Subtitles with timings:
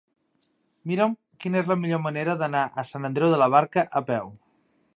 [0.91, 1.11] Mira'm
[1.43, 4.33] quina és la millor manera d'anar a Sant Andreu de la Barca a peu.